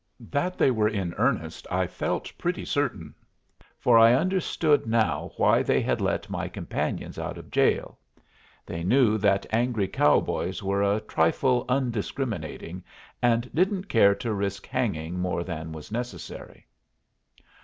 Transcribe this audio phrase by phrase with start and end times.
[0.31, 3.13] That they were in earnest I felt pretty certain,
[3.77, 7.99] for I understood now why they had let my companions out of jail.
[8.65, 12.83] They knew that angry cowboys were a trifle undiscriminating,
[13.21, 16.65] and didn't care to risk hanging more than was necessary.